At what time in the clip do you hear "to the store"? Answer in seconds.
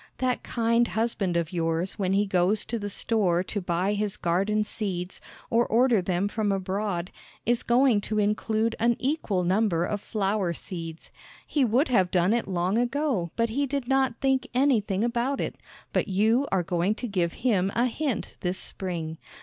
2.65-3.43